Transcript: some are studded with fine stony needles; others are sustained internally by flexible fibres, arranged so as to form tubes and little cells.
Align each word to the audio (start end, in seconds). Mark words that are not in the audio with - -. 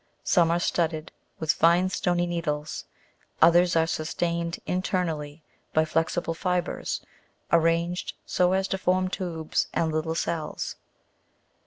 some 0.23 0.49
are 0.49 0.57
studded 0.57 1.11
with 1.37 1.51
fine 1.53 1.87
stony 1.87 2.25
needles; 2.25 2.85
others 3.39 3.75
are 3.75 3.85
sustained 3.85 4.57
internally 4.65 5.43
by 5.75 5.85
flexible 5.85 6.33
fibres, 6.33 7.05
arranged 7.51 8.13
so 8.25 8.53
as 8.53 8.67
to 8.67 8.79
form 8.79 9.09
tubes 9.09 9.67
and 9.75 9.91
little 9.93 10.15
cells. 10.15 10.77